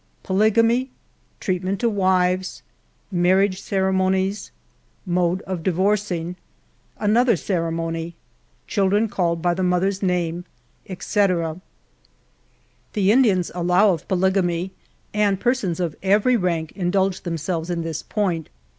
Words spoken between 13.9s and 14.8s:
of polygamy;